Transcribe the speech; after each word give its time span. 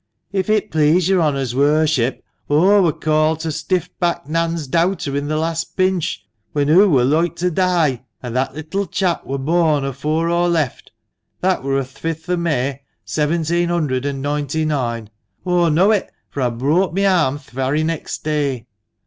"If 0.31 0.49
it 0.49 0.71
please 0.71 1.07
your 1.07 1.21
honour's 1.21 1.53
worship, 1.53 2.23
aw 2.49 2.81
wur 2.81 2.91
called 2.91 3.41
to 3.41 3.51
stiff 3.51 3.87
backed 3.99 4.27
Nan's 4.27 4.67
dowter 4.67 5.15
in 5.15 5.27
the 5.27 5.37
last 5.37 5.77
pinch, 5.77 6.25
when 6.53 6.69
hoo 6.69 6.89
wur 6.89 7.03
loike 7.03 7.35
to 7.35 7.51
die, 7.51 8.03
an' 8.23 8.33
that 8.33 8.55
little 8.55 8.87
chap 8.87 9.27
wur 9.27 9.37
born 9.37 9.85
afore 9.85 10.27
aw 10.27 10.47
left, 10.47 10.91
an' 11.43 11.49
that 11.49 11.63
wur 11.63 11.77
o' 11.77 11.83
th' 11.83 11.99
fifth 11.99 12.27
o' 12.31 12.35
May, 12.35 12.81
seventeen 13.05 13.69
hunderd 13.69 14.05
and 14.07 14.23
nointy 14.25 14.65
noine. 14.65 15.11
Aw 15.45 15.69
know 15.69 15.91
it, 15.91 16.11
fur 16.31 16.41
aw 16.41 16.49
broke 16.49 16.93
mi 16.93 17.05
arm 17.05 17.37
th' 17.37 17.51
varry 17.51 17.83
next 17.83 18.23
day." 18.23 18.65